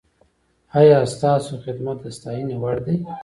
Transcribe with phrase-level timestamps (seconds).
[0.79, 2.95] ایا ستاسو خدمت د ستاینې وړ دی؟